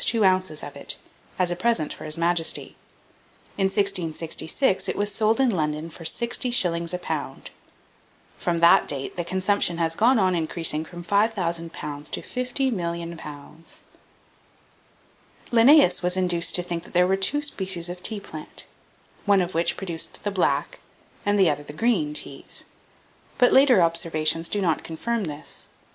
2 0.03 0.25
oz. 0.25 0.63
of 0.63 0.75
it, 0.75 0.97
as 1.37 1.51
a 1.51 1.55
present 1.55 1.93
for 1.93 2.05
his 2.05 2.17
majesty. 2.17 2.75
In 3.55 3.65
1666 3.65 4.89
it 4.89 4.95
was 4.95 5.13
sold 5.13 5.39
in 5.39 5.51
London 5.51 5.91
for 5.91 6.05
sixty 6.05 6.49
shillings 6.49 6.91
a 6.91 6.97
pound. 6.97 7.51
From 8.39 8.61
that 8.61 8.87
date 8.87 9.15
the 9.15 9.23
consumption 9.23 9.77
has 9.77 9.93
gone 9.95 10.17
on 10.17 10.33
increasing 10.33 10.83
from 10.83 11.03
5,000 11.03 11.71
lbs. 11.71 12.09
to 12.09 12.21
50,000,000 12.23 12.73
lbs. 12.73 13.09
1794. 13.11 13.59
Linnaeus 15.51 16.01
was 16.01 16.17
induced 16.17 16.55
to 16.55 16.63
think 16.63 16.83
that 16.83 16.95
there 16.95 17.05
were 17.05 17.15
two 17.15 17.43
species 17.43 17.87
of 17.87 18.01
tea 18.01 18.19
plant, 18.19 18.65
one 19.25 19.39
of 19.39 19.53
which 19.53 19.77
produced 19.77 20.23
the 20.23 20.31
black, 20.31 20.79
and 21.27 21.37
the 21.37 21.47
other 21.47 21.61
the 21.61 21.73
green 21.73 22.15
teas; 22.15 22.63
but 23.37 23.53
later 23.53 23.83
observations 23.83 24.49
do 24.49 24.63
not 24.63 24.83
confirm 24.83 25.25
this. 25.25 25.67